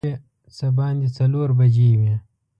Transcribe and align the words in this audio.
د 0.03 0.03
شپې 0.03 0.19
څه 0.57 0.67
باندې 0.77 1.07
څلور 1.17 1.47
بجې 1.59 1.91
وې. 1.99 2.15